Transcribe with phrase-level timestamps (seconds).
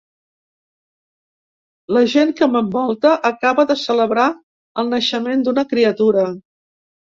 [1.97, 4.27] La gent que m'envolta acaba de celebrar
[4.85, 6.29] el naixement d'una criatura.